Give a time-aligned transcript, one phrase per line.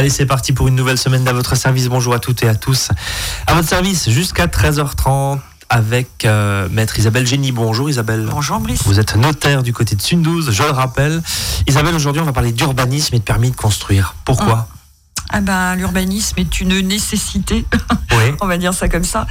[0.00, 1.88] Allez, c'est parti pour une nouvelle semaine à votre service.
[1.88, 2.88] Bonjour à toutes et à tous.
[3.46, 7.52] À votre service jusqu'à 13h30 avec euh, maître Isabelle Génie.
[7.52, 8.26] Bonjour Isabelle.
[8.30, 8.80] Bonjour Brice.
[8.86, 11.22] Vous êtes notaire du côté de Sundouze, je le rappelle.
[11.66, 14.14] Isabelle, aujourd'hui on va parler d'urbanisme et de permis de construire.
[14.24, 14.68] Pourquoi?
[15.32, 17.64] Ah ben, l'urbanisme est une nécessité,
[18.12, 18.32] Oui.
[18.40, 19.26] on va dire ça comme ça.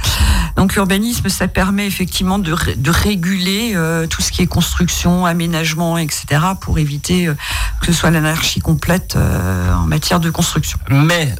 [0.56, 5.26] Donc l'urbanisme, ça permet effectivement de, ré- de réguler euh, tout ce qui est construction,
[5.26, 6.24] aménagement, etc.,
[6.60, 7.34] pour éviter euh,
[7.80, 10.78] que ce soit l'anarchie complète euh, en matière de construction.
[10.90, 11.34] Mais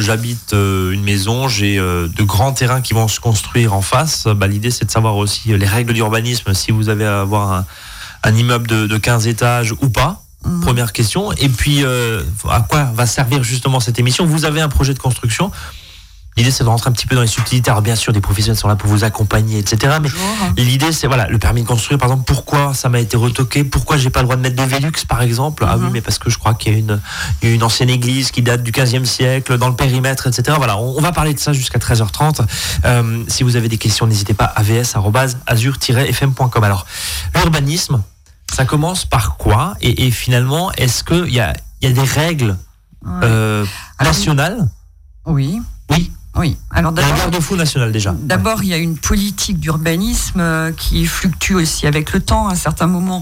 [0.00, 4.26] j'habite une maison, j'ai de grands terrains qui vont se construire en face.
[4.26, 7.66] Bah, L'idée c'est de savoir aussi les règles d'urbanisme, si vous avez à avoir un,
[8.24, 10.22] un immeuble de, de 15 étages ou pas.
[10.44, 10.60] Mhm.
[10.60, 11.32] Première question.
[11.32, 14.26] Et puis, euh, à quoi va servir justement cette émission?
[14.26, 15.50] Vous avez un projet de construction.
[16.38, 17.70] L'idée, c'est de rentrer un petit peu dans les subtilités.
[17.70, 19.98] Alors, bien sûr, des professionnels sont là pour vous accompagner, etc.
[20.56, 23.64] Mais l'idée, c'est voilà, le permis de construire, par exemple, pourquoi ça m'a été retoqué?
[23.64, 25.62] Pourquoi j'ai pas le droit de mettre de Velux, par exemple?
[25.68, 25.90] Ah oui, Mhm.
[25.92, 26.98] mais parce que je crois qu'il y a une,
[27.42, 30.54] une ancienne église qui date du 15e siècle, dans le périmètre, etc.
[30.56, 32.40] Voilà, on, on va parler de ça jusqu'à 13h30.
[32.86, 36.64] Euh, si vous avez des questions, n'hésitez pas, avs.azur-fm.com.
[36.64, 36.86] Alors,
[37.34, 38.02] l'urbanisme,
[38.54, 42.08] ça commence par quoi et, et finalement, est-ce qu'il y a, il y a des
[42.08, 42.56] règles
[43.04, 43.10] Ouais.
[43.24, 43.66] euh,
[44.00, 44.68] nationales?
[45.26, 45.60] Oui.
[45.90, 46.12] Oui.
[46.34, 46.56] Oui.
[46.70, 48.14] Alors d'abord, garde-fou national déjà.
[48.18, 52.48] D'abord, il y a une politique d'urbanisme euh, qui fluctue aussi avec le temps.
[52.48, 53.20] À un certain moment,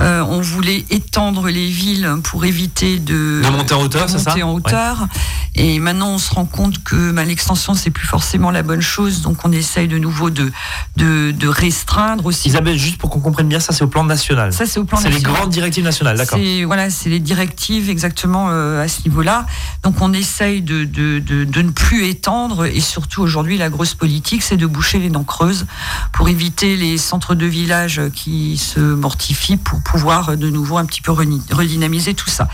[0.00, 4.30] euh, on voulait étendre les villes pour éviter de, De monter en hauteur, c'est ça
[4.30, 5.08] monter en hauteur.
[5.56, 9.22] Et maintenant, on se rend compte que bah, l'extension, c'est plus forcément la bonne chose.
[9.22, 10.52] Donc, on essaye de nouveau de,
[10.96, 12.48] de, de restreindre aussi.
[12.50, 14.52] Isabelle, juste pour qu'on comprenne bien, ça c'est au plan national.
[14.52, 15.36] Ça, c'est au plan C'est les national.
[15.38, 16.38] grandes directives nationales, d'accord.
[16.40, 19.46] C'est voilà, c'est les directives exactement euh, à ce niveau-là.
[19.82, 23.94] Donc on essaye de, de, de, de ne plus étendre et surtout aujourd'hui la grosse
[23.94, 25.66] politique c'est de boucher les dents creuses
[26.12, 31.00] pour éviter les centres de village qui se mortifient pour pouvoir de nouveau un petit
[31.00, 32.48] peu redynamiser tout ça.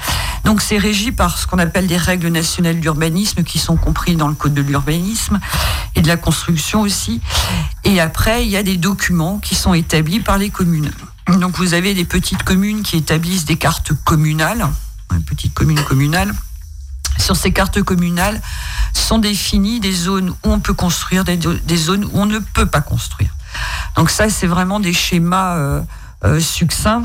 [0.44, 4.28] Donc c'est régi par ce qu'on appelle des règles nationales d'urbanisme qui sont compris dans
[4.28, 5.40] le code de l'urbanisme
[5.96, 7.20] et de la construction aussi.
[7.84, 10.90] Et après il y a des documents qui sont établis par les communes.
[11.38, 14.68] Donc vous avez des petites communes qui établissent des cartes communales,
[15.12, 16.32] une petite commune communale.
[17.20, 18.40] Sur ces cartes communales
[18.94, 22.80] sont définies des zones où on peut construire, des, zones où on ne peut pas
[22.80, 23.30] construire.
[23.96, 25.82] Donc ça, c'est vraiment des schémas euh,
[26.24, 27.04] euh, succincts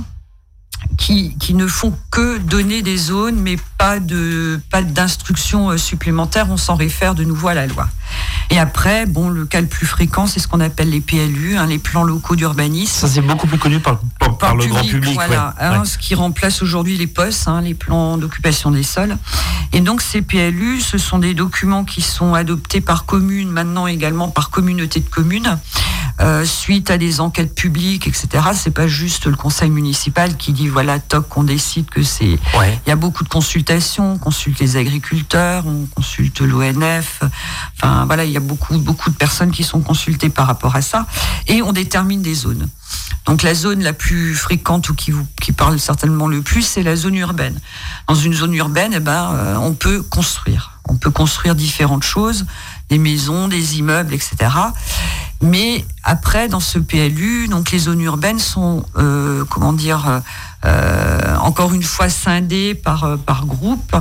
[0.97, 6.47] qui, qui ne font que donner des zones, mais pas de pas d'instructions euh, supplémentaires.
[6.49, 7.87] On s'en réfère de nouveau à la loi.
[8.51, 11.65] Et après, bon, le cas le plus fréquent, c'est ce qu'on appelle les PLU, hein,
[11.65, 15.13] les plans locaux d'urbanisme Ça c'est beaucoup plus connu par, par, par le grand public.
[15.15, 15.65] voilà, ouais.
[15.65, 15.85] hein, Ouais.
[15.85, 19.17] ce qui remplace aujourd'hui les POS, hein, les plans d'occupation des sols.
[19.73, 24.29] Et donc ces PLU, ce sont des documents qui sont adoptés par commune, maintenant également
[24.29, 25.57] par communauté de communes,
[26.21, 28.27] euh, suite à des enquêtes publiques, etc.
[28.53, 32.79] C'est pas juste le conseil municipal qui dit voilà, toc, on décide que c'est Ouais.
[32.85, 33.64] il y a beaucoup de consultations,
[33.99, 37.21] on consulte les agriculteurs, on consulte l'ONF.
[37.77, 40.81] Enfin, voilà, il y a beaucoup, beaucoup de personnes qui sont consultées par rapport à
[40.81, 41.05] ça.
[41.47, 42.67] Et on détermine des zones.
[43.25, 46.83] Donc la zone la plus fréquente ou qui vous qui parle certainement le plus, c'est
[46.83, 47.59] la zone urbaine.
[48.07, 50.79] Dans une zone urbaine, eh ben, euh, on peut construire.
[50.87, 52.45] On peut construire différentes choses,
[52.89, 54.35] des maisons, des immeubles, etc.
[55.41, 60.21] Mais après, dans ce PLU, donc les zones urbaines sont, euh, comment dire,
[60.65, 63.95] euh, encore une fois scindées par, euh, par groupe.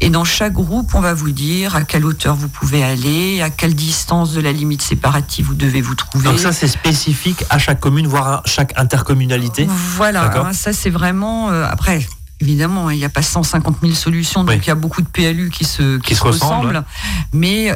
[0.00, 3.50] Et dans chaque groupe, on va vous dire à quelle hauteur vous pouvez aller, à
[3.50, 6.24] quelle distance de la limite séparative vous devez vous trouver.
[6.24, 9.66] Donc ça c'est spécifique à chaque commune, voire à chaque intercommunalité.
[9.96, 11.50] Voilà, hein, ça c'est vraiment.
[11.50, 12.06] euh, après,
[12.40, 14.60] évidemment, il n'y a pas 150 000 solutions, donc Oui.
[14.62, 16.84] il y a beaucoup de PLU qui se, qui Qui se se ressemblent, ressemblent.
[17.32, 17.74] Mais euh,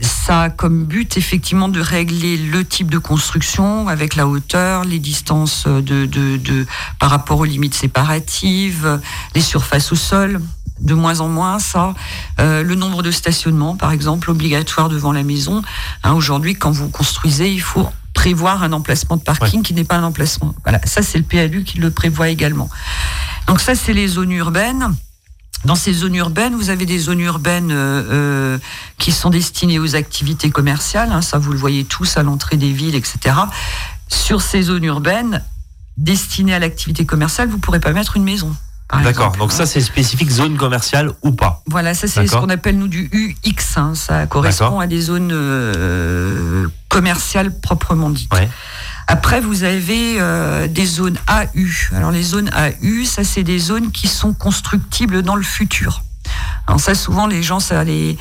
[0.00, 4.98] ça a comme but effectivement de régler le type de construction avec la hauteur, les
[4.98, 6.66] distances de, de, de
[6.98, 9.00] par rapport aux limites séparatives,
[9.34, 10.40] les surfaces au sol.
[10.80, 11.94] De moins en moins, ça.
[12.40, 15.62] Euh, le nombre de stationnements, par exemple, obligatoire devant la maison.
[16.02, 19.96] Hein, Aujourd'hui, quand vous construisez, il faut prévoir un emplacement de parking qui n'est pas
[19.96, 20.52] un emplacement.
[20.64, 22.68] Voilà, ça c'est le PLU qui le prévoit également.
[23.46, 24.94] Donc ça c'est les zones urbaines.
[25.64, 28.58] Dans ces zones urbaines, vous avez des zones urbaines euh, euh,
[28.98, 31.10] qui sont destinées aux activités commerciales.
[31.10, 33.34] hein, ça, vous le voyez tous à l'entrée des villes, etc.
[34.08, 35.42] Sur ces zones urbaines
[35.96, 38.54] destinées à l'activité commerciale, vous pourrez pas mettre une maison.
[39.02, 39.32] D'accord.
[39.38, 41.62] Donc ça c'est spécifique zone commerciale ou pas.
[41.66, 43.76] Voilà, ça c'est ce qu'on appelle nous du UX.
[43.76, 43.94] hein.
[43.94, 48.32] Ça correspond à des zones euh, commerciales proprement dites.
[48.34, 48.48] Ouais.
[49.06, 51.94] Après, vous avez euh, des zones AU.
[51.94, 56.02] Alors les zones AU, ça c'est des zones qui sont constructibles dans le futur.
[56.66, 58.16] Alors ça, souvent, les gens, ça les,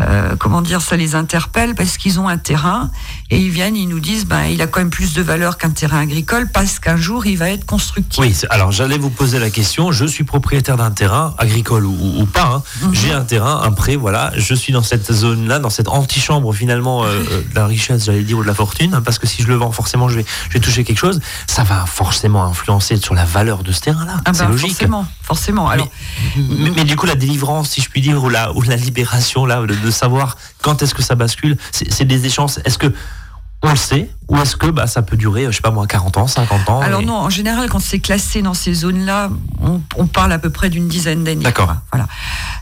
[0.00, 2.90] euh, comment dire, ça les interpelle parce qu'ils ont un terrain
[3.30, 5.70] et ils viennent, ils nous disent, ben, il a quand même plus de valeur qu'un
[5.70, 8.20] terrain agricole parce qu'un jour, il va être constructif.
[8.20, 9.90] Oui, alors j'allais vous poser la question.
[9.90, 12.44] Je suis propriétaire d'un terrain, agricole ou, pas.
[12.54, 12.62] Hein.
[12.82, 12.94] Mhm.
[12.94, 14.32] J'ai un terrain, un prêt, voilà.
[14.36, 18.38] Je suis dans cette zone-là, dans cette antichambre finalement euh, de la richesse, j'allais dire,
[18.38, 20.54] ou de la fortune, hein, parce que si je le vends, forcément, je vais, je
[20.54, 21.20] vais toucher quelque chose.
[21.48, 24.20] Ça va forcément influencer sur la valeur de ce terrain-là.
[24.24, 24.70] Ah c'est ben, logique.
[24.70, 25.68] Forcément, forcément.
[25.68, 25.88] Alors,
[26.36, 29.64] mais, du coup, la délivrance, si je puis dire, ou la, ou la libération, là,
[29.66, 32.58] de, savoir quand est-ce que ça bascule, c'est des échanges.
[32.64, 32.92] Est-ce que
[33.62, 34.10] on le sait?
[34.28, 36.80] Ou est-ce que bah, ça peut durer, je sais pas moi, 40 ans, 50 ans
[36.80, 39.30] Alors non, en général, quand c'est classé dans ces zones-là,
[39.96, 41.42] on, parle à peu près d'une dizaine d'années.
[41.42, 41.74] D'accord.
[41.90, 42.06] Voilà.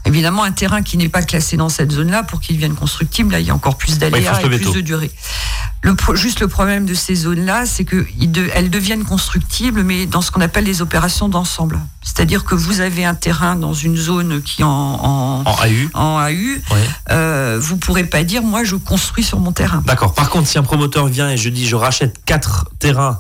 [0.05, 3.41] Évidemment, un terrain qui n'est pas classé dans cette zone-là, pour qu'il devienne constructible, là,
[3.41, 5.11] il y a encore plus d'aléas et plus de durée.
[5.83, 10.31] Le, juste le problème de ces zones-là, c'est qu'elles de, deviennent constructibles, mais dans ce
[10.31, 11.81] qu'on appelle les opérations d'ensemble.
[12.03, 16.21] C'est-à-dire que vous avez un terrain dans une zone qui en, en, en AU, en
[16.29, 16.61] AU
[17.11, 19.83] euh, vous pourrez pas dire, moi, je construis sur mon terrain.
[19.87, 20.15] D'accord.
[20.15, 23.19] Par contre, si un promoteur vient et je dis, je rachète quatre terrains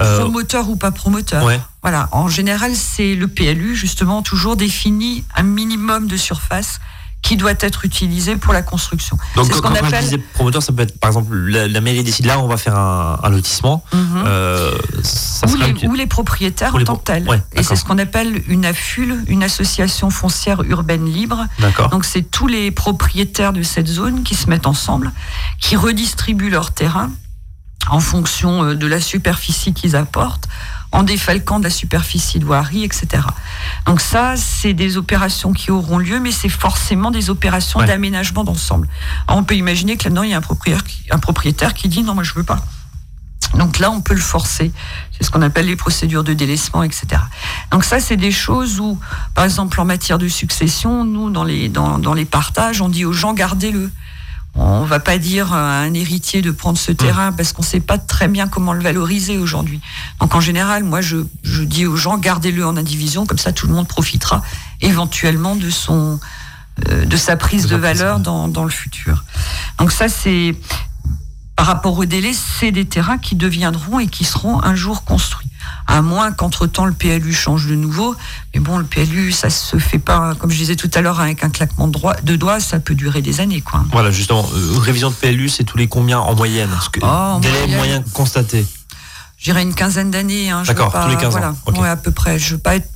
[0.00, 1.48] euh, promoteur ou pas promoteur.
[1.82, 2.08] Voilà.
[2.12, 6.78] En général, c'est le PLU justement toujours défini un minimum de surface
[7.20, 9.18] qui doit être utilisé pour la construction.
[9.34, 10.20] Donc, quand, on appelle...
[10.34, 13.82] promoteur, ça peut être par exemple la, mairie décide là, on va faire un, lotissement.
[13.92, 14.78] Euh,
[15.84, 17.26] ou, les, propriétaires en tant que tels.
[17.54, 21.44] Et c'est ce qu'on appelle une AFUL, une association foncière urbaine libre.
[21.90, 25.10] Donc c'est tous les propriétaires de cette zone qui se mettent ensemble,
[25.60, 27.10] qui redistribuent leur terrain
[27.90, 30.48] en fonction euh, de la superficie qu'ils apportent,
[30.92, 33.22] en défalquant de la superficie de voirie, etc.
[33.86, 38.88] Donc ça, c'est des opérations qui auront lieu, mais c'est forcément des opérations d'aménagement d'ensemble.
[39.28, 42.14] On peut imaginer que là-dedans, il y a un propriétaire, un propriétaire qui dit non,
[42.14, 42.60] moi je veux pas.
[43.54, 44.72] Donc là, on peut le forcer.
[45.12, 47.06] C'est ce qu'on appelle les procédures de délaissement, etc.
[47.70, 48.98] Donc ça, c'est des choses où,
[49.34, 53.04] par exemple, en matière de succession, nous, dans les, dans, dans les partages, on dit
[53.04, 53.90] aux gens, gardez-le.
[54.60, 57.96] On va pas dire à un héritier de prendre ce terrain parce qu'on sait pas
[57.96, 59.80] très bien comment le valoriser aujourd'hui.
[60.20, 63.74] Donc en général, moi je, dis aux gens gardez-le en indivision comme ça tout le
[63.74, 64.42] monde profitera
[64.80, 66.18] éventuellement de son
[66.88, 69.24] euh, de sa prise de, valeur dans, dans le futur.
[69.78, 70.56] Donc ça c'est
[71.54, 75.47] par rapport au délai, c'est des terrains qui deviendront et qui seront un jour construits
[75.88, 78.14] à moins qu'entre-temps le PLU change de nouveau.
[78.54, 81.42] Mais bon, le PLU, ça se fait pas, comme je disais tout à l'heure, avec
[81.42, 83.62] un claquement de, doigts, ça peut durer des années.
[83.62, 83.84] Quoi.
[83.90, 86.70] Voilà, justement, euh, révision de PLU, c'est tous les combien en moyenne?
[86.92, 88.66] Que, oh, Délai moyen constaté?
[89.38, 90.50] J'irai une quinzaine d'années.
[90.50, 91.56] Hein, D'accord, tous les 15 ans.
[91.66, 92.38] Voilà, à peu près.
[92.38, 92.88] Je veux pas être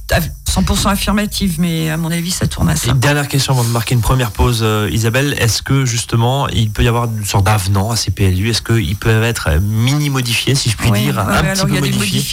[0.52, 2.93] 100% affirmative, mais à mon avis, ça tourne à ça.
[2.93, 5.34] dernière question avant de marquer une première pause, euh, Isabelle.
[5.38, 8.96] Est-ce que justement, il peut y avoir une sorte d'avenant à ces PLU Est-ce qu'ils
[8.96, 11.72] peuvent être mini-modifiés, si je puis dire un petit peu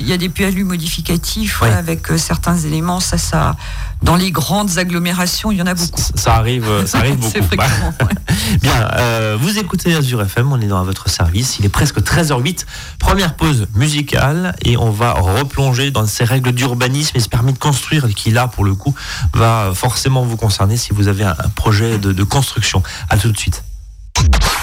[0.02, 3.00] il y a des PLU modificatifs avec euh, certains éléments.
[3.00, 3.56] Ça, ça,
[4.02, 6.02] dans les grandes agglomérations, il y en a beaucoup.
[6.16, 7.34] Ça arrive, euh, ça arrive beaucoup.
[8.62, 11.58] Bien, euh, vous écoutez Azure FM, on est dans votre service.
[11.60, 12.66] Il est presque 13h08.
[13.00, 17.60] Première pause musicale et on va replonger dans ces règles d'urbanisme et ce permis de
[17.60, 18.96] construire qui là, pour le coup,
[19.34, 22.82] va forcément vous concerner si vous avez un projet de, de construction.
[23.10, 23.64] À tout de suite.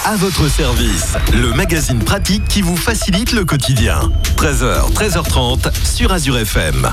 [0.04, 4.00] À votre service, le magazine pratique qui vous facilite le quotidien.
[4.36, 6.92] 13h, 13h30 sur Azure FM.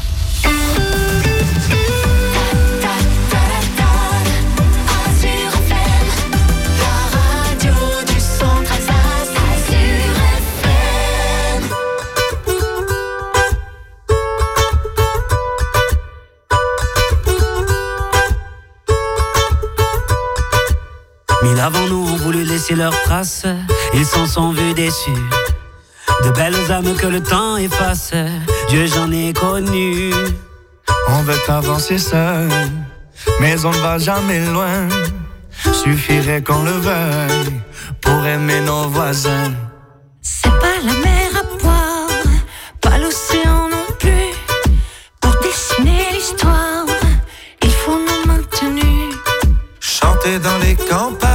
[21.63, 23.45] Avant nous ont voulu laisser leurs traces,
[23.93, 25.23] ils s'en sont vus déçus.
[26.25, 28.11] De belles âmes que le temps efface,
[28.67, 30.11] Dieu j'en ai connu.
[31.07, 32.49] On veut avancer seul,
[33.39, 34.89] mais on ne va jamais loin.
[35.71, 37.61] Suffirait qu'on le veuille
[38.01, 39.53] pour aimer nos voisins.
[40.21, 42.23] C'est pas la mer à boire,
[42.81, 44.33] pas l'océan non plus.
[45.21, 46.87] Pour dessiner l'histoire,
[47.61, 49.07] il faut nous maintenir.
[49.79, 51.32] Chanter dans les campagnes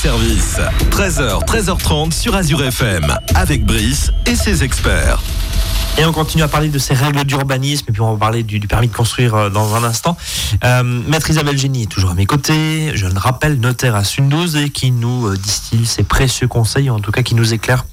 [0.00, 0.56] service.
[0.92, 5.20] 13h, 13h30 sur Azure FM, avec Brice et ses experts.
[5.98, 8.60] Et on continue à parler de ces règles d'urbanisme, et puis on va parler du,
[8.60, 10.16] du permis de construire euh, dans un instant.
[10.64, 14.56] Euh, Maître Isabelle Génie est toujours à mes côtés, je le rappelle, notaire à Sundouze,
[14.56, 17.84] et qui nous euh, distille ses précieux conseils, en tout cas qui nous éclaire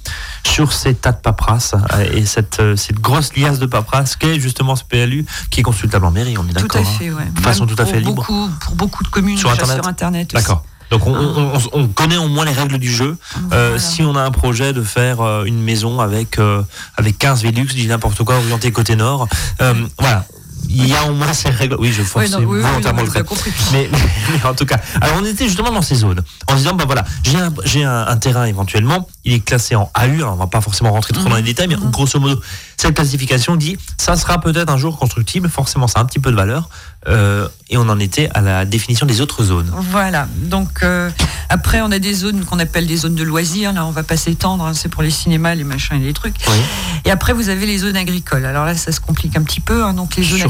[0.46, 4.76] sur ces tas de paperasse euh, et cette, cette grosse liasse de paperasse qu'est justement
[4.76, 6.98] ce PLU qui est consultable en mairie, on est Tout d'accord à hein?
[6.98, 7.26] fait, ouais.
[7.34, 8.14] De façon Même tout à fait libre.
[8.14, 10.42] Beaucoup, pour beaucoup de communes Sur Internet sur Internet aussi.
[10.42, 10.64] D'accord.
[10.90, 13.16] Donc on, on- on- on connaît au moins les règles du jeu.
[13.52, 13.78] Euh, Voilà.
[13.78, 16.62] Si on a un projet de faire euh, une maison avec euh,
[16.96, 19.28] avec 15 Velux, je dis n'importe quoi, orienté côté nord,
[19.60, 20.24] euh, voilà.
[20.68, 21.76] Il y a au moins ces règles.
[21.78, 23.24] Oui, je force non, oui, oui, volontairement non, le trait.
[23.72, 23.88] Mais,
[24.32, 27.04] mais en tout cas, alors on était justement dans ces zones, en disant bah voilà,
[27.22, 30.46] j'ai un, j'ai un, un terrain éventuellement, il est classé en AU, alors on va
[30.46, 32.40] pas forcément rentrer trop dans les détails, mais grosso modo,
[32.76, 36.30] cette classification dit ça sera peut-être un jour constructible, forcément ça a un petit peu
[36.30, 36.68] de valeur,
[37.08, 39.70] euh, et on en était à la définition des autres zones.
[39.90, 40.26] Voilà.
[40.36, 41.10] Donc euh,
[41.48, 43.72] après, on a des zones qu'on appelle des zones de loisirs.
[43.72, 44.64] Là, on va pas s'étendre.
[44.64, 46.36] hein, c'est pour les cinémas, les machins et les trucs.
[46.48, 46.56] Oui.
[47.04, 48.44] Et après, vous avez les zones agricoles.
[48.44, 49.84] Alors là, ça se complique un petit peu.
[49.84, 49.92] hein.
[49.94, 50.47] donc les zones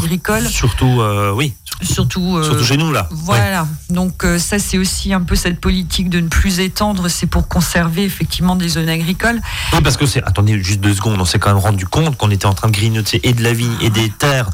[0.48, 2.36] Surtout, euh, oui, surtout.
[2.36, 3.08] euh, surtout chez nous là.
[3.10, 3.16] Ouais.
[3.24, 3.66] Voilà.
[3.90, 7.08] Donc euh, ça, c'est aussi un peu cette politique de ne plus étendre.
[7.08, 9.40] C'est pour conserver effectivement des zones agricoles.
[9.72, 10.22] Oui, parce que c'est.
[10.24, 11.20] Attendez, juste deux secondes.
[11.20, 13.52] On s'est quand même rendu compte qu'on était en train de grignoter et de la
[13.52, 14.50] vigne et des terres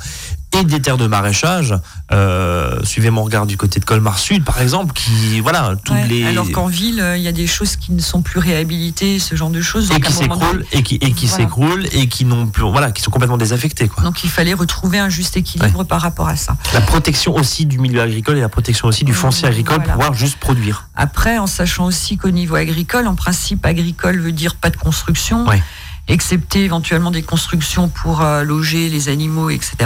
[0.61, 1.75] et des terres de maraîchage.
[2.13, 6.07] Euh, suivez mon regard du côté de Colmar Sud, par exemple, qui voilà, Ouais.
[6.09, 9.19] les Alors qu'en ville, euh, il y a des choses qui ne sont plus réhabilitées,
[9.19, 9.91] ce genre de choses.
[9.91, 11.45] et qui s'écroulent et qui et qui Voilà.
[11.45, 14.03] s'écroulent et qui n'ont plus voilà, qui sont complètement désaffectés quoi.
[14.03, 16.57] Donc il fallait retrouver un juste équilibre par rapport à ça.
[16.73, 19.93] La protection aussi du milieu agricole et la protection aussi du foncier agricole Voilà.
[19.95, 20.89] pour pouvoir juste produire.
[20.95, 25.47] Après, en sachant aussi qu'au niveau agricole, en principe, agricole veut dire pas de construction,
[25.47, 25.63] Ouais.
[26.09, 29.77] Excepté éventuellement des constructions pour euh, loger les animaux, etc.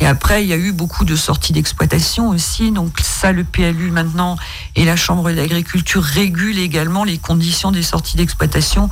[0.00, 2.70] Et après, il y a eu beaucoup de sorties d'exploitation aussi.
[2.70, 4.36] Donc ça, le PLU maintenant
[4.76, 8.88] et la Chambre d'agriculture régulent également les conditions des sorties d'exploitation.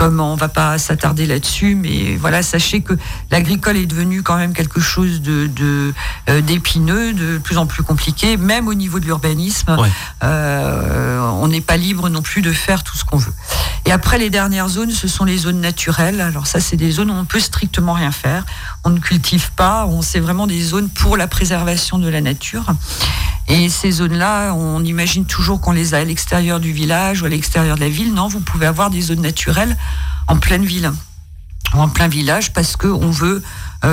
[0.00, 2.94] Comme on va pas s'attarder là-dessus, mais voilà, sachez que
[3.30, 5.92] l'agricole est devenu quand même quelque chose de de,
[6.30, 9.76] euh, d'épineux, de plus en plus compliqué, même au niveau de l'urbanisme.
[9.78, 9.90] Ouais.
[10.24, 13.34] Euh, on n'est pas libre non plus de faire tout ce qu'on veut.
[13.84, 16.22] Et après, les dernières zones, ce sont les zones naturelles.
[16.22, 18.46] Alors ça, c'est des zones où on peut strictement rien faire.
[18.84, 19.84] On ne cultive pas.
[19.86, 22.64] On c'est vraiment des zones pour la préservation de la nature.
[23.50, 27.28] Et ces zones-là, on imagine toujours qu'on les a à l'extérieur du village ou à
[27.28, 28.14] l'extérieur de la ville.
[28.14, 29.76] Non, vous pouvez avoir des zones naturelles
[30.28, 30.92] en pleine ville
[31.74, 33.42] ou en plein village parce que on veut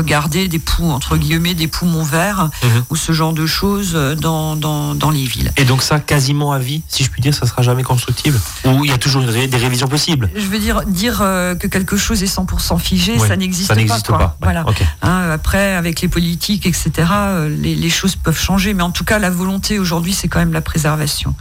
[0.05, 2.83] garder des poux entre guillemets des poumons verts Mhm.
[2.89, 5.51] ou ce genre de choses euh, dans, dans, dans les villes.
[5.57, 8.83] Et donc ça quasiment à vie, si je puis dire, ça sera jamais constructible ou
[8.85, 10.29] il y a toujours des révisions possibles.
[10.35, 13.75] Je veux dire dire euh, que quelque chose est 100% figé, Oui, ça n'existe ça
[13.75, 13.79] pas.
[13.81, 14.17] n'existe quoi.
[14.17, 14.37] pas.
[14.41, 14.65] Voilà.
[15.01, 18.73] Hein, après, avec les politiques, etc., euh, les, les choses peuvent changer.
[18.73, 21.33] Mais en tout cas, la volonté aujourd'hui, c'est quand même la préservation.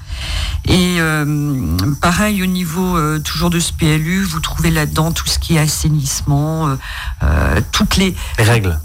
[0.66, 5.38] Et euh, pareil, au niveau euh, toujours de ce PLU, vous trouvez là-dedans tout ce
[5.38, 6.74] qui est assainissement, euh,
[7.22, 8.14] euh, toutes les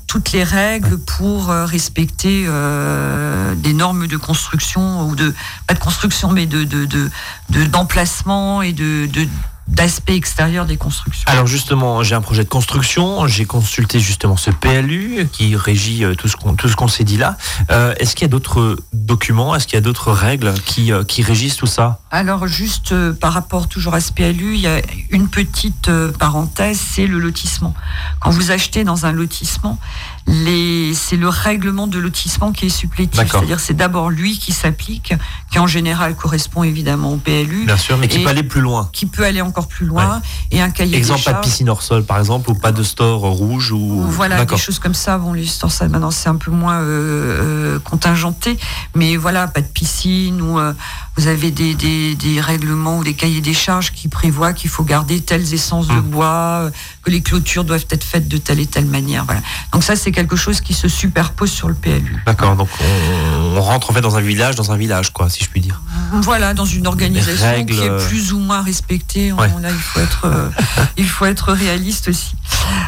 [0.08, 5.34] Toutes les règles pour euh, respecter euh, des normes de construction ou de
[5.68, 7.10] pas de construction mais de de de-
[7.50, 9.28] de- d'emplacement et de de-
[9.68, 11.30] d'aspect extérieur des constructions.
[11.30, 16.16] Alors justement, j'ai un projet de construction, j'ai consulté justement ce PLU qui régit euh,
[16.16, 17.38] tout ce qu'on tout ce qu'on s'est dit là.
[17.72, 21.04] Euh, est-ce qu'il y a d'autres documents, est-ce qu'il y a d'autres règles qui, euh,
[21.04, 22.00] qui régissent tout ça?
[22.12, 26.12] Alors juste euh, par rapport toujours à ce PLU, il y a une petite euh,
[26.12, 27.74] parenthèse, c'est le lotissement.
[28.20, 29.80] Quand vous achetez dans un lotissement,
[30.28, 33.22] c'est le règlement de lotissement qui est supplétif.
[33.30, 35.14] C'est-à-dire c'est d'abord lui qui s'applique,
[35.52, 38.90] qui en général correspond évidemment au PLU, Bien sûr, mais qui peut aller plus loin.
[38.94, 41.82] qui peut aller encore plus loin, et un cahier Exemple, des pas de piscine hors
[41.82, 44.04] sol, par exemple, ou pas de store rouge ou.
[44.08, 45.18] Voilà, des choses comme ça.
[45.18, 48.58] Bon, les stores, ça, maintenant, c'est un peu moins euh, euh, contingenté.
[48.96, 50.74] Mais voilà, pas de piscine ou euh,
[51.22, 54.84] vous avez des, des, des règlements ou des cahiers des charges qui prévoient qu'il faut
[54.84, 56.02] garder telles essences de Hmm.
[56.02, 56.72] bois, euh,
[57.04, 59.26] que les clôtures doivent être faites de telle et telle manière.
[59.26, 59.42] Voilà.
[59.72, 62.24] Donc ça, c'est quelque chose qui se superpose sur le PLU.
[62.26, 65.44] D'accord, donc on, on rentre en fait dans un village, dans un village, quoi, si
[65.44, 65.80] je puis dire.
[66.14, 69.32] Voilà, dans une organisation règles, qui est plus ou moins respectée.
[69.32, 69.48] Ouais.
[69.62, 70.50] Là, il faut être, euh,
[70.98, 72.34] il faut être réaliste aussi.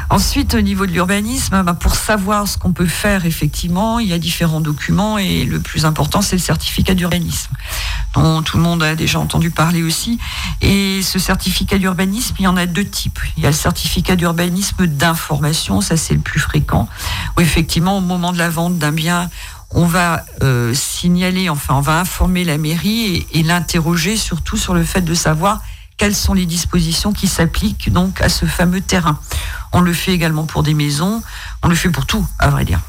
[0.09, 4.13] Ensuite, au niveau de l'urbanisme, bah, pour savoir ce qu'on peut faire, effectivement, il y
[4.13, 7.51] a différents documents et le plus important, c'est le certificat d'urbanisme,
[8.43, 10.19] tout le monde a déjà entendu parler aussi.
[10.61, 13.19] Et ce certificat d'urbanisme, il y en a deux types.
[13.37, 16.87] Il y a le certificat d'urbanisme d'information, ça c'est le plus fréquent,
[17.37, 19.29] où effectivement, au moment de la vente d'un bien,
[19.71, 24.73] on va euh, signaler, enfin, on va informer la mairie et, et l'interroger surtout sur
[24.73, 25.61] le fait de savoir
[25.97, 29.19] quelles sont les dispositions qui s'appliquent donc à ce fameux terrain.
[29.71, 31.21] On le fait également pour des maisons,
[31.61, 32.79] on le fait pour tout, à vrai dire.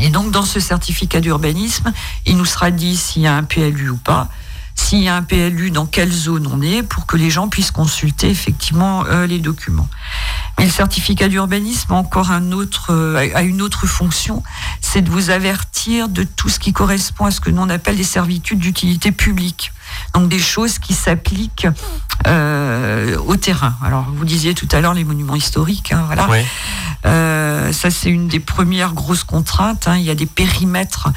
[0.00, 1.92] Et donc, dans ce certificat d'urbanisme,
[2.26, 4.28] il nous sera dit s'il y a un PLU ou pas,
[4.76, 7.72] s'il y a un PLU, dans quelle zone on est, pour que les gens puissent
[7.72, 9.88] consulter effectivement euh, les documents.
[10.58, 14.42] Mais le certificat d'urbanisme a encore un autre, euh, a une autre fonction,
[14.80, 18.04] c'est de vous avertir de tout ce qui correspond à ce que l'on appelle les
[18.04, 19.72] servitudes d'utilité publique.
[20.14, 21.66] Donc des choses qui s'appliquent
[22.26, 23.74] euh, au terrain.
[23.82, 26.28] Alors vous disiez tout à l'heure les monuments historiques, hein, voilà.
[27.04, 29.86] Euh, ça c'est une des premières grosses contraintes.
[29.86, 29.96] Hein.
[29.96, 31.08] Il y a des périmètres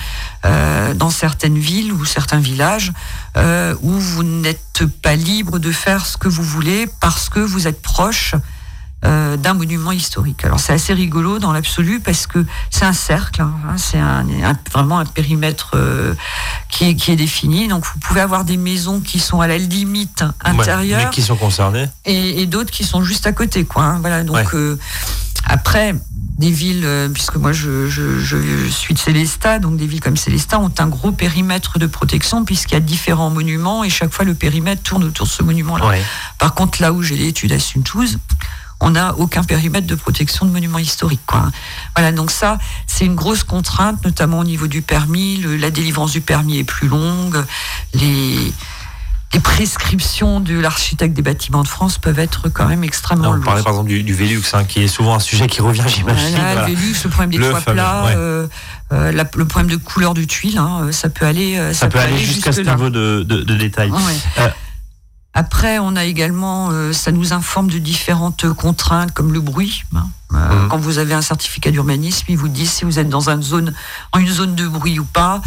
[0.46, 2.92] euh, dans certaines villes ou certains villages
[3.38, 7.68] euh, où vous n'êtes pas libre de faire ce que vous voulez parce que vous
[7.68, 8.36] êtes proche
[9.06, 10.44] euh, d'un monument historique.
[10.44, 14.26] Alors c'est assez rigolo dans l'absolu parce que c'est un cercle, hein, hein, c'est un,
[14.74, 16.14] vraiment un périmètre euh,
[16.80, 17.68] qui, est, qui est défini.
[17.68, 21.36] Donc vous pouvez avoir des maisons qui sont à la limite intérieure, mais qui sont
[21.36, 23.84] concernées, et, d'autres qui sont juste à côté, quoi.
[23.84, 24.24] Hein, voilà.
[24.24, 24.80] Donc euh,
[25.46, 25.94] après
[26.38, 30.58] des villes, puisque moi je, je, je, suis de Célestat, donc des villes comme Célestat
[30.60, 34.34] ont un gros périmètre de protection puisqu'il y a différents monuments et chaque fois le
[34.34, 35.98] périmètre tourne autour de ce monument-là.
[36.38, 38.20] Par contre, là où j'ai l'étude à Suntouz,
[38.82, 41.26] on n'a aucun périmètre de protection de monuments historiques.
[41.26, 41.52] Quoi.
[41.96, 45.44] Voilà, donc ça, c'est une grosse contrainte, notamment au niveau du permis.
[45.60, 47.44] la délivrance du permis est plus longue.
[47.94, 48.54] Les,
[49.34, 53.42] les prescriptions de l'architecte des bâtiments de France peuvent être quand même extrêmement longues.
[53.42, 56.36] On parlait par exemple du, Vélux, hein, qui est souvent un sujet qui revient, j'imagine.
[56.36, 58.48] Voilà, Le Vélux, le problème des toits plats, euh,
[58.92, 61.58] euh, le problème de couleur du tuile, hein, ça peut aller.
[61.58, 63.92] Euh, ça, peut, aller jusqu'à ce niveau de, de, détail.
[65.40, 69.84] Après, on a également, euh, ça nous informe de différentes contraintes comme le bruit.
[69.96, 70.10] Hein.
[70.34, 70.68] Euh, mhm.
[70.68, 73.74] Quand vous avez un certificat d'urbanisme, il vous dit si vous êtes dans une zone,
[74.12, 75.42] en une zone de bruit ou pas.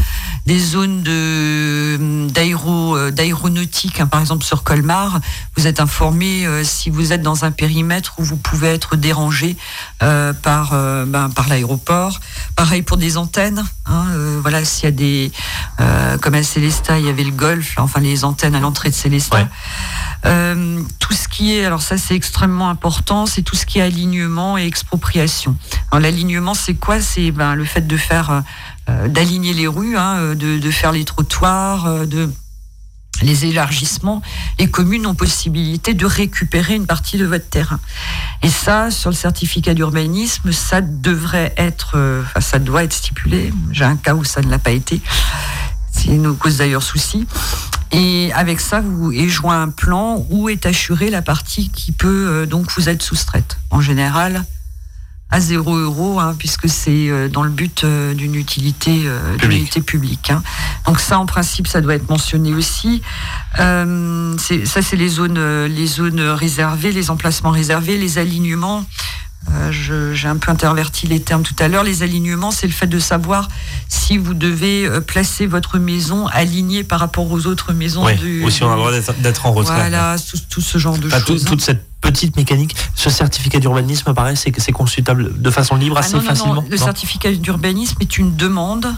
[0.46, 5.20] Des zones de d'aéro euh, d'aéronautique, hein, par exemple sur Colmar,
[5.56, 9.56] vous êtes informé si vous êtes dans un périmètre où vous pouvez être dérangé
[9.98, 10.70] par
[11.06, 12.20] ben, par l'aéroport.
[12.56, 13.62] Pareil pour des antennes.
[13.86, 14.06] Hein,
[14.40, 15.32] voilà, s'il y a des
[16.20, 19.48] comme à Célestat, il y avait le golf, enfin les antennes à l'entrée de Célestat.
[20.24, 23.82] Euh, tout ce qui est, alors ça c'est extrêmement important, c'est tout ce qui est
[23.82, 25.56] alignement et expropriation.
[25.92, 27.00] l'alignement c'est quoi?
[27.00, 28.40] C'est ben, le fait de faire, euh,
[28.86, 32.30] d'aligner les rues, hein, de, faire les trottoirs, euh, de
[33.20, 34.20] les élargissements,
[34.58, 37.78] les communes ont possibilité de récupérer une partie de votre terrain.
[38.42, 43.52] Et ça, sur le certificat d'urbanisme, ça devrait être, enfin, ça doit être stipulé.
[43.70, 45.00] J'ai un cas où ça ne l'a pas été.
[45.92, 47.28] C'est nous cause d'ailleurs souci.
[47.92, 52.28] Et avec ça, vous et joint un plan où est assurée la partie qui peut
[52.28, 53.58] euh, donc vous être soustraite.
[53.70, 54.44] En général,
[55.32, 59.02] à 0 euros, hein, puisque c'est euh, dans le but euh, d'une utilité,
[59.84, 60.30] publique.
[60.30, 60.42] Hein.
[60.86, 63.02] Donc ça, en principe, ça doit être mentionné aussi.
[63.56, 68.84] ça, c'est les zones, les zones réservées, les emplacements réservés, les alignements.
[69.50, 71.82] Euh, j'ai un peu interverti les termes tout à l'heure.
[71.82, 73.48] Les alignements, c'est le fait de savoir
[73.88, 78.04] si vous devez euh, placer votre maison alignée par rapport aux autres maisons.
[78.04, 79.74] ou si on a le droit d'être en retrait.
[79.74, 80.16] Voilà,
[80.48, 81.44] tout, ce genre de choses.
[81.44, 82.76] toute cette petite mécanique.
[82.94, 86.62] Ce certificat d'urbanisme, pareil, c'est consultable de façon libre ah assez facilement.
[86.68, 88.92] Le certificat d'urbanisme est une demande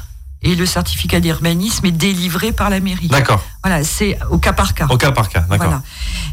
[0.44, 3.08] et le certificat d'urbanisme est délivré par la mairie.
[3.08, 3.42] D'accord.
[3.62, 4.86] Voilà, c'est au cas par cas.
[4.90, 5.68] Au cas par cas, d'accord.
[5.68, 5.82] Voilà.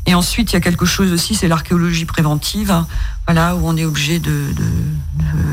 [0.05, 2.87] Et ensuite, il y a quelque chose aussi, c'est l'archéologie préventive, hein,
[3.25, 4.47] voilà, où on est obligé de,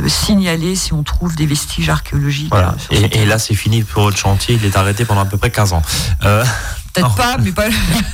[0.08, 2.48] signaler si on trouve des vestiges archéologiques.
[2.50, 2.74] Voilà.
[2.90, 5.74] Et, là, c'est fini pour votre chantier, il est arrêté pendant à peu près 15
[5.74, 5.82] ans.
[6.24, 6.44] Euh,
[6.94, 7.68] Peut-être pas, mais pas.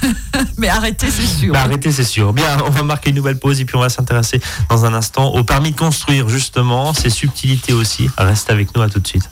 [0.59, 1.55] mais arrêter, c'est sûr.
[1.55, 2.33] arrêter, c'est sûr.
[2.33, 5.29] Bien, on va marquer une nouvelle pause et puis on va s'intéresser dans un instant
[5.29, 8.09] au permis de construire, justement, ses subtilités aussi.
[8.19, 9.29] Reste avec nous, à tout de suite.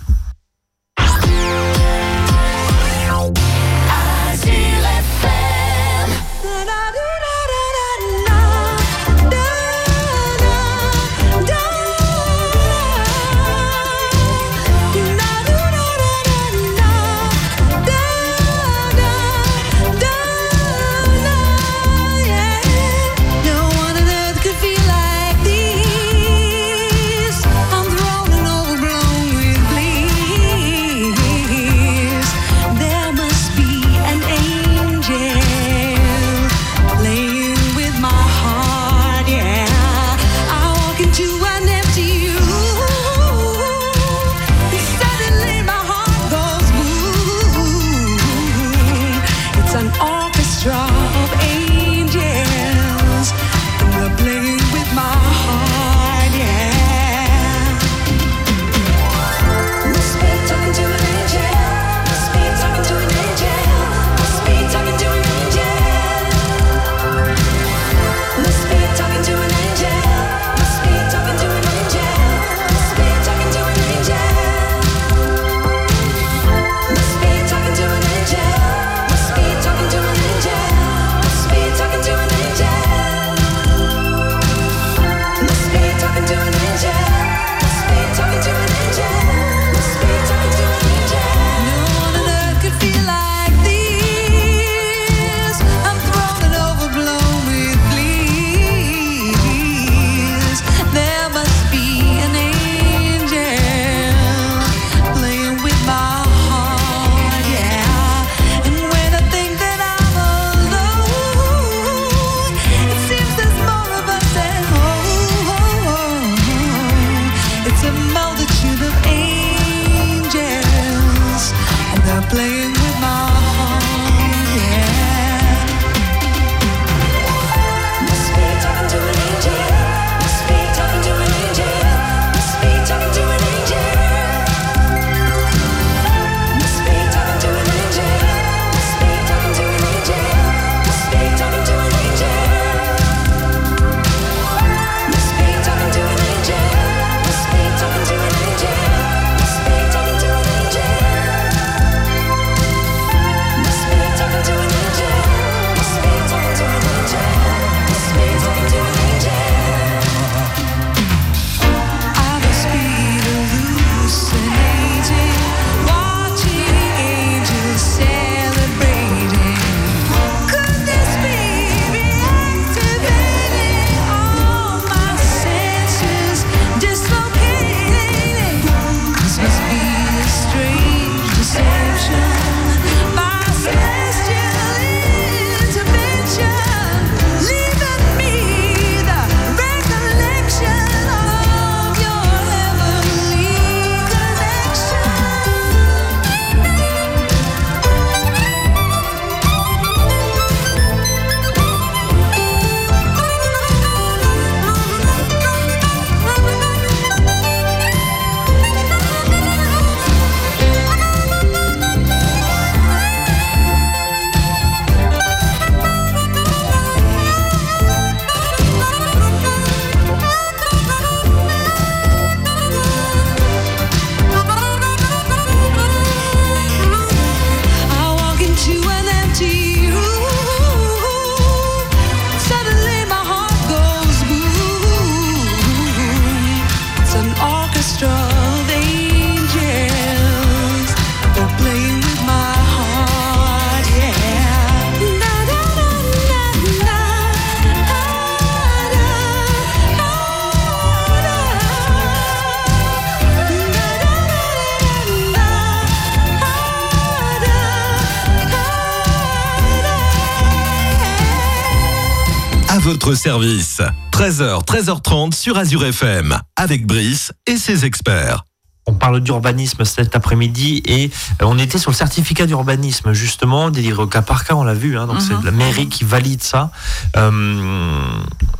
[263.14, 263.80] Service.
[264.12, 268.44] 13h, 13h30 sur Azure FM, avec Brice et ses experts.
[268.86, 271.04] On parle d'urbanisme cet après-midi et
[271.40, 274.74] euh, on était sur le certificat d'urbanisme justement, délivré au cas par cas, on l'a
[274.74, 275.44] vu, hein, donc c'est Mhm.
[275.44, 276.72] la mairie qui valide ça.
[277.16, 277.30] Euh,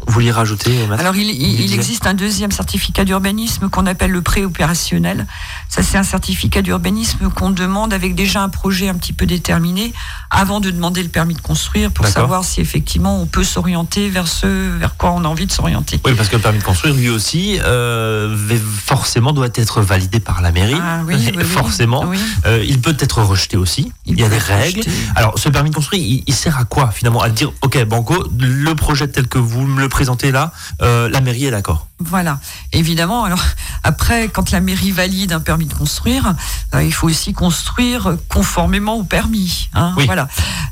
[0.07, 4.13] vous voulez rajouter Alors, il, il- il Didier existe un deuxième certificat d'urbanisme qu'on appelle
[4.13, 5.27] le préopérationnel.
[5.69, 9.93] Ça, c'est un certificat d'urbanisme qu'on demande avec déjà un projet un petit peu déterminé
[10.31, 14.29] avant de demander le permis de construire pour savoir si effectivement on peut s'orienter vers
[14.29, 14.47] ce
[14.79, 16.01] vers quoi on a envie de s'orienter.
[16.05, 18.37] Oui, parce que le permis de construire, lui aussi, euh,
[18.85, 20.77] forcément doit être validé par la mairie.
[20.81, 21.45] Ah oui, oui, oui.
[21.45, 22.05] forcément.
[22.07, 22.19] Oui.
[22.47, 23.93] Euh, il peut être rejeté aussi.
[24.07, 24.81] Il, y a des règles.
[24.81, 24.91] rejeté.
[25.17, 28.29] Alors, ce permis de construire, il, il sert à quoi finalement À dire, ok, Banco,
[28.39, 31.87] le projet tel que vous me le présentez là, euh, la mairie est d'accord.
[32.09, 32.39] Voilà.
[32.73, 33.43] Évidemment, alors
[33.85, 36.35] après, quand la mairie valide un permis de construire,
[36.75, 39.69] euh, il faut aussi construire conformément au permis.
[39.75, 40.07] hein, Oui.
[40.07, 40.29] Voilà.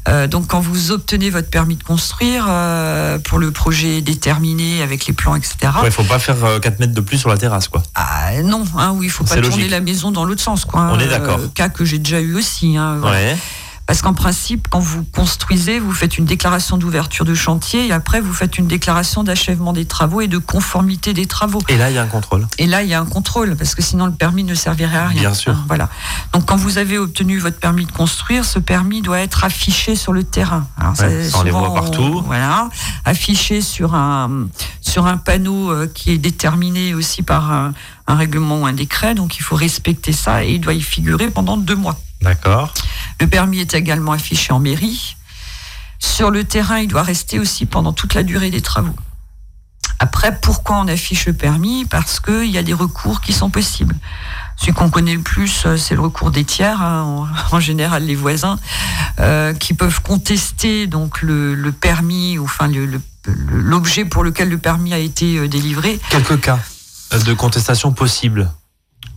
[0.09, 5.07] Euh, donc, quand vous obtenez votre permis de construire euh, pour le projet déterminé avec
[5.07, 5.57] les plans, etc.
[5.83, 7.83] Il ne faut pas faire euh, 4 mètres de plus sur la terrasse, quoi.
[7.95, 9.71] Ah, non, hein, oui, il faut pas tourner logique.
[9.71, 10.91] la maison dans l'autre sens, quoi.
[10.93, 11.39] On est d'accord.
[11.55, 12.77] cas que j'ai déjà eu aussi.
[12.77, 13.17] hein, voilà.
[13.17, 13.37] Ouais.
[13.91, 18.21] Parce qu'en principe, quand vous construisez, vous faites une déclaration d'ouverture de chantier et après
[18.21, 21.61] vous faites une déclaration d'achèvement des travaux et de conformité des travaux.
[21.69, 22.47] Et là, il y a un contrôle.
[22.59, 25.09] Et là, il y a un contrôle, parce que sinon le permis ne servirait à
[25.09, 25.21] rien.
[25.23, 25.55] Bien sûr.
[25.55, 25.89] Hein, Voilà.
[26.33, 30.13] Donc, quand vous avez obtenu votre permis de construire, ce permis doit être affiché sur
[30.13, 30.69] le terrain.
[30.79, 32.23] Alors, Ouais, ça, on les voit partout.
[32.25, 32.69] voilà.
[33.05, 34.47] Affiché sur un,
[34.81, 37.73] sur un panneau euh, qui est déterminé aussi par un,
[38.07, 39.17] un règlement ou un décret.
[39.17, 41.99] Donc, il faut respecter ça et il doit y figurer pendant deux mois.
[42.23, 42.73] D'accord.
[43.21, 45.17] Le permis est également affiché en mairie.
[45.99, 48.95] Sur le terrain, il doit rester aussi pendant toute la durée des travaux.
[49.99, 51.85] Après, pourquoi on affiche le permis?
[51.85, 53.95] Parce qu'il y a des recours qui sont possibles.
[54.57, 58.05] Celui qu'on connaît le plus, euh, c'est le recours des tiers, hein, en, en général
[58.05, 58.59] les voisins,
[59.19, 64.23] euh, qui peuvent contester donc le, le permis, ou enfin le- le- le- l'objet pour
[64.25, 66.59] lequel le permis a été euh, délivré, Quelques cas
[67.27, 68.51] de contestation possibles.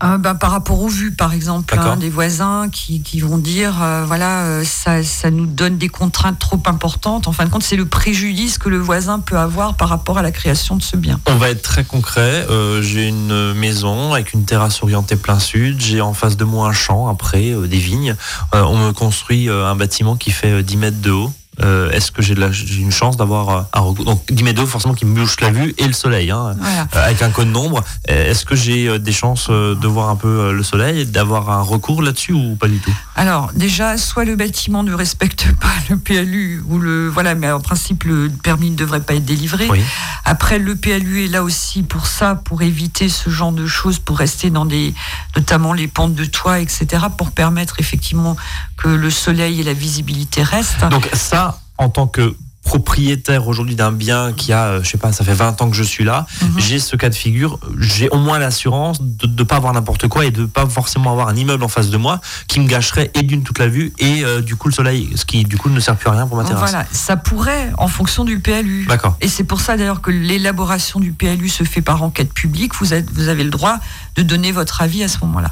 [0.03, 3.81] Euh, ben, par rapport aux vues, par exemple, hein, des voisins qui, qui vont dire,
[3.81, 7.27] euh, voilà, euh, ça, ça nous donne des contraintes trop importantes.
[7.27, 10.21] En fin de compte, c'est le préjudice que le voisin peut avoir par rapport à
[10.21, 11.19] la création de ce bien.
[11.27, 12.45] On va être très concret.
[12.49, 15.79] Euh, j'ai une maison avec une terrasse orientée plein sud.
[15.79, 18.15] J'ai en face de moi un champ, après euh, des vignes.
[18.53, 21.31] Euh, on me construit euh, un bâtiment qui fait euh, 10 mètres de haut.
[21.61, 22.33] Euh, Est-ce que j'ai
[22.79, 24.05] une chance d'avoir euh, un recours?
[24.05, 26.31] Donc 10 mètres de haut, forcément, qui me bouche la vue et le soleil.
[26.31, 26.87] Hein, Voilà.
[26.95, 27.83] euh, avec un code nombre.
[28.07, 32.33] Est-ce que j'ai des chances de voir un peu le soleil d'avoir un recours là-dessus
[32.33, 32.93] ou pas du tout?
[33.15, 37.07] Alors, déjà, soit le bâtiment ne respecte pas le PLU, ou le.
[37.09, 39.67] Voilà, mais en principe, le permis ne devrait pas être délivré.
[39.69, 39.81] Oui.
[40.25, 44.17] Après, le PLU est là aussi pour ça, pour éviter ce genre de choses, pour
[44.17, 44.93] rester dans des,
[45.35, 46.85] notamment les pentes de toit, etc.,
[47.17, 48.35] pour permettre effectivement
[48.83, 50.85] que le soleil et la visibilité restent.
[50.89, 55.11] Donc ça, en tant que propriétaire aujourd'hui d'un bien qui a, euh, je sais pas,
[55.11, 56.53] ça fait 20 ans que je suis là, Mhm.
[56.59, 60.23] j'ai ce cas de figure, j'ai au moins l'assurance de ne pas avoir n'importe quoi
[60.25, 63.23] et de pas forcément avoir un immeuble en face de moi qui me gâcherait et
[63.23, 65.79] d'une toute la vue et euh, du coup le soleil, ce qui du coup ne
[65.81, 66.71] sert plus à rien pour ma terrasse.
[66.71, 68.85] Voilà, ça pourrait en fonction du PLU.
[68.87, 69.17] D'accord.
[69.19, 72.75] Et c'est pour ça d'ailleurs que l'élaboration du PLU se fait par enquête publique.
[72.75, 73.79] Vous, êtes- vous avez le droit
[74.15, 75.51] de donner votre avis à ce moment-là.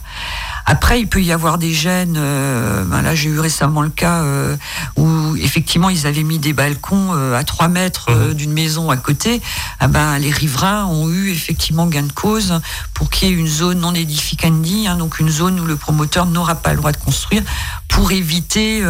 [0.66, 2.16] Après, il peut y avoir des gènes.
[2.18, 4.56] euh, ben là, j'ai eu récemment le cas euh,
[4.96, 8.98] où effectivement ils avaient mis des balcons euh, à 3 mètres euh, d'une maison à
[8.98, 9.42] côté.
[9.80, 12.60] Ah ben, les riverains ont eu effectivement gain de cause
[12.94, 16.26] pour qu'il y ait une zone non edificandi, hein, donc une zone où le promoteur
[16.26, 17.44] n'aura pas le droit de construire
[17.88, 18.84] pour éviter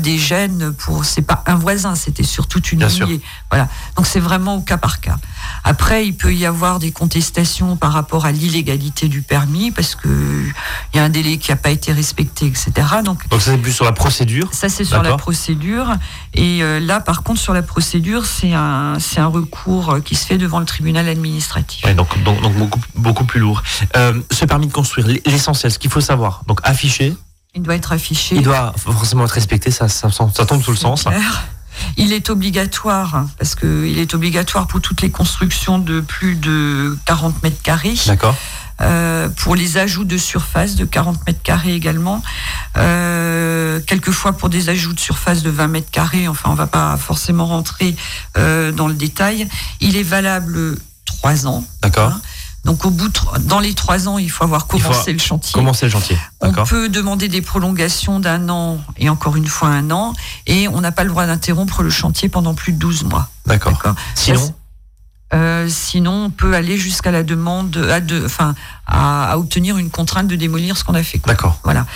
[0.00, 0.72] des gènes.
[0.72, 3.08] Pour c'est pas un voisin, c'était sur toute une Bien sûr.
[3.50, 3.68] Voilà.
[3.96, 5.16] Donc c'est vraiment au cas par cas.
[5.64, 10.08] Après, il peut y avoir des contestations par rapport à l'illégalité du permis parce que
[10.92, 12.70] il y a un délai qui n'a pas été respecté, etc.
[13.04, 14.48] Donc Donc ça c'est plus sur la procédure?
[14.52, 15.96] ça, c'est sur la procédure.
[16.34, 20.14] Et euh, là, par contre, sur la procédure, c'est un, c'est un recours euh, qui
[20.14, 21.84] se fait devant le tribunal administratif.
[21.84, 23.62] Ouais, donc, donc, donc beaucoup, beaucoup plus lourd.
[23.96, 27.14] Euh, ce permis de construire, l'essentiel, ce qu'il faut savoir, donc affiché,
[27.54, 28.36] Il doit être affiché.
[28.36, 31.04] il doit forcément être respecté, ça, ça, ça tombe sous le sens.
[31.04, 31.44] clair.
[31.96, 36.96] Il est obligatoire, hein, parce qu'il est obligatoire pour toutes les constructions de plus de
[37.04, 37.94] 40 mètres carrés.
[38.06, 38.36] D'accord.
[38.80, 42.22] Euh, pour les ajouts de surface de 40 mètres carrés également.
[42.76, 46.96] Euh, quelquefois pour des ajouts de surface de 20 mètres carrés, enfin on va pas
[46.96, 47.94] forcément rentrer
[48.36, 49.48] euh, dans le détail.
[49.80, 51.64] Il est valable trois ans.
[51.82, 52.14] D'accord.
[52.14, 52.20] Hein.
[52.64, 55.52] Donc au bout de, dans les trois ans, il faut avoir faut commencé le chantier.
[55.52, 56.16] Commencer le chantier.
[56.40, 60.14] On peut demander des prolongations d'un an et encore une fois un an,
[60.46, 63.28] et on n'a pas le droit d'interrompre le chantier pendant plus de 12 mois.
[63.46, 63.78] D'accord.
[64.14, 64.54] Sinon,
[65.34, 68.54] Euh, sinon, on peut aller jusqu'à la demande, à, de, enfin,
[68.86, 71.20] à, à obtenir une contrainte de démolir ce qu'on a fait.
[71.26, 71.58] D'accord.
[71.64, 71.86] Voilà.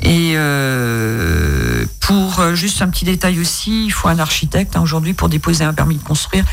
[0.00, 5.14] Et euh, pour euh, juste un petit détail aussi, il faut un architecte hein, aujourd'hui
[5.14, 6.44] pour déposer un permis de construire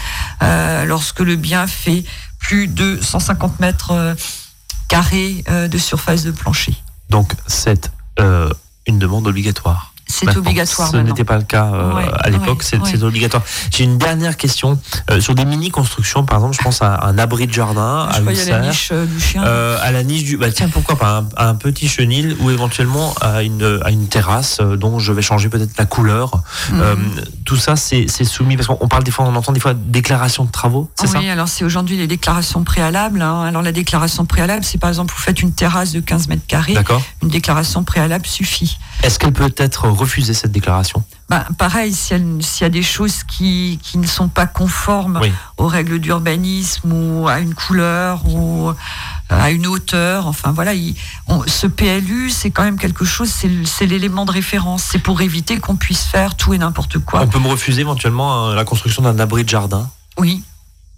[0.43, 2.04] euh, lorsque le bien fait
[2.39, 4.15] plus de 150 mètres
[4.88, 6.76] carrés de surface de plancher.
[7.10, 7.91] Donc c'est
[8.88, 9.91] une demande obligatoire.
[10.07, 10.39] C'est Maintenant.
[10.41, 13.03] obligatoire Ce n'était pas le cas euh, Ouais, à l'époque, ouais, c'est ouais.
[13.03, 13.43] obligatoire.
[13.71, 14.79] J'ai une dernière question
[15.11, 16.23] euh, sur des mini constructions.
[16.23, 18.67] Par exemple, je pense à un abri de jardin, Je à une y a la
[18.67, 19.43] niche euh, du chien.
[19.45, 23.13] Euh, à la niche du bah tiens pourquoi pas un, un petit chenil ou éventuellement
[23.21, 26.31] à une à une terrasse euh, dont je vais changer peut-être la couleur
[26.71, 26.81] Mhm.
[26.81, 26.95] Euh,
[27.45, 30.51] tout ça c'est soumis parce qu'on parle des fois on entend des fois déclaration de
[30.51, 31.19] travaux c'est ça?
[31.19, 33.21] Oui, alors c'est aujourd'hui les déclarations préalables.
[33.21, 33.43] hein.
[33.43, 36.73] Alors la déclaration préalable, c'est par exemple vous faites une terrasse de 15 mètres carrés,
[36.73, 38.77] d'accord une déclaration préalable suffit.
[39.03, 43.23] est-ce qu'elle peut être refusée cette déclaration Ben, pareil, s'il y, y a des choses
[43.23, 45.31] qui, qui ne sont pas conformes Oui.
[45.57, 48.71] aux règles d'urbanisme ou à une couleur ou
[49.29, 50.95] à une hauteur, enfin voilà, il-
[51.27, 53.29] on- ce PLU, c'est quand même quelque chose,
[53.65, 54.83] c'est l'élément de référence.
[54.83, 57.21] C'est pour éviter qu'on puisse faire tout et n'importe quoi.
[57.21, 60.43] on peut me refuser éventuellement euh, la construction d'un abri de jardin Oui.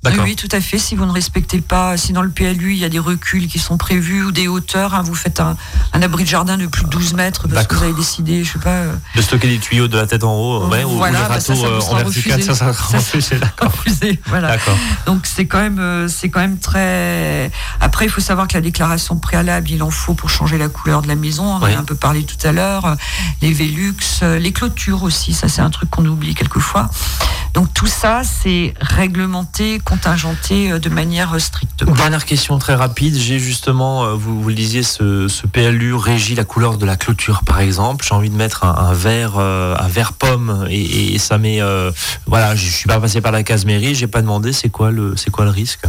[0.06, 0.78] Oui, tout à fait.
[0.80, 3.60] Si vous ne respectez pas, si dans le PLU, il y a des reculs qui
[3.60, 5.58] sont prévus ou des hauteurs, hein, vous faites un,
[5.92, 8.54] un abri de jardin de plus de 12 mètres parce que vous avez décidé, je
[8.54, 11.12] sais pas, euh, de stocker des tuyaux de la tête en haut ouais, ou- le
[11.12, 13.72] bah, râteau euh, en vertical ça ça Ça, sera refusé d'accord.
[14.28, 14.58] Voilà.
[15.06, 17.52] Donc c'est quand même, euh, c'est quand même très.
[17.82, 21.02] Après, il faut savoir que la déclaration préalable, il en faut pour changer la couleur
[21.02, 21.44] de la maison.
[21.44, 21.74] On en Oui.
[21.74, 22.86] a un peu parlé tout à l'heure.
[22.86, 22.96] Euh,
[23.42, 25.34] Les Velux, euh, les clôtures aussi.
[25.34, 26.90] Ça, c'est un truc qu'on oublie quelquefois.
[27.54, 31.84] Donc tout ça, c'est réglementé, contingenté euh, de manière euh, stricte.
[31.84, 33.16] Dernière question très rapide.
[33.18, 36.96] J'ai justement, euh, vous, vous le disiez, ce, ce PLU régit la couleur de la
[36.96, 38.06] clôture, par exemple.
[38.08, 41.62] J'ai envie de mettre un, un vert, euh, un vert pomme, et, et ça met,
[41.62, 41.92] euh,
[42.28, 44.54] voilà, je suis pas passé par la case mairie, j'ai pas demandé.
[44.54, 45.82] C'est quoi le, c'est quoi le risque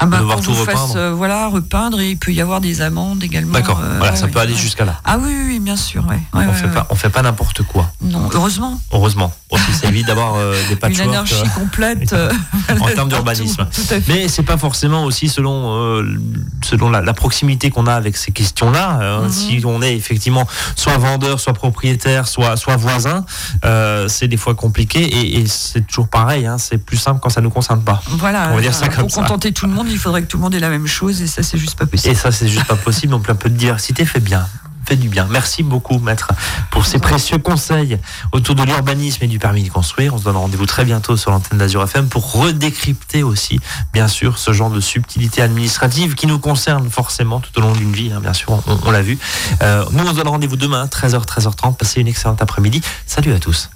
[0.00, 0.96] Ah bah, devoir qu'on tout fasse, repeindre.
[0.96, 3.52] euh, voilà, repeindre et il peut y avoir des amendes également.
[3.52, 3.80] D'accord.
[3.98, 4.98] voilà, ça peut aller jusqu'à là.
[5.04, 6.04] Ah oui, oui, bien sûr.
[6.06, 6.14] Ouais.
[6.32, 7.90] Ouais, on ouais, fait pas, on fait pas n'importe quoi.
[8.00, 8.80] Non, heureusement.
[8.92, 9.32] Heureusement.
[9.50, 10.34] Aussi, ça évite d'avoir
[10.68, 11.08] des Une patchwork.
[11.10, 12.14] anarchie euh, complète.
[12.80, 13.41] en termes d'urbanisme.
[14.08, 16.18] Mais c'est pas forcément aussi selon euh,
[16.64, 18.98] selon la, la proximité qu'on a avec ces questions-là.
[19.02, 19.22] hein.
[19.22, 19.30] Mhm.
[19.30, 23.24] Si on est effectivement soit vendeur, soit propriétaire, soit soit voisin,
[23.64, 26.46] euh, c'est des fois compliqué et, et c'est toujours pareil.
[26.46, 26.58] hein.
[26.58, 28.02] c'est plus simple quand ça nous concerne pas.
[28.18, 28.50] Voilà.
[28.52, 29.20] On va dire ça pour ça.
[29.22, 31.26] contenter tout le monde, il faudrait que tout le monde ait la même chose et
[31.26, 32.12] ça, c'est juste pas possible.
[32.12, 33.12] Et ça, c'est juste pas possible.
[33.12, 34.46] Donc un peu de diversité fait bien.
[34.86, 35.26] Fait du bien.
[35.30, 36.28] Merci beaucoup, maître,
[36.70, 37.98] pour ces précieux conseils
[38.32, 40.14] autour de l'urbanisme et du permis de construire.
[40.14, 43.60] On se donne rendez-vous très bientôt sur l'antenne d'Azur FM pour redécrypter aussi,
[43.92, 47.92] bien sûr, ce genre de subtilité administrative qui nous concerne forcément tout au long d'une
[47.92, 48.12] vie.
[48.12, 49.18] hein, bien sûr, on, l'a vu.
[49.62, 51.76] Euh, nous, on se donne rendez-vous demain, 13h, 13h30.
[51.76, 52.82] Passez une excellente après-midi.
[53.06, 53.70] Salut à tous.